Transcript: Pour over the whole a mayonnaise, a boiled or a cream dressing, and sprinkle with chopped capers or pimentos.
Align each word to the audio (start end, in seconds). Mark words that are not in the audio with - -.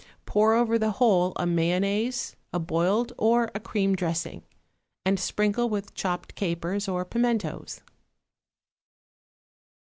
Pour 0.25 0.55
over 0.55 0.79
the 0.79 0.93
whole 0.93 1.31
a 1.35 1.45
mayonnaise, 1.45 2.35
a 2.51 2.57
boiled 2.57 3.13
or 3.19 3.51
a 3.53 3.59
cream 3.59 3.95
dressing, 3.95 4.41
and 5.05 5.19
sprinkle 5.19 5.69
with 5.69 5.93
chopped 5.93 6.33
capers 6.33 6.87
or 6.87 7.05
pimentos. 7.05 7.81